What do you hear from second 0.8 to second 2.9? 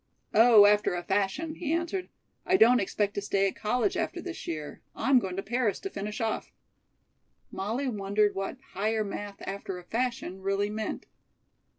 a fashion," he answered. "I don't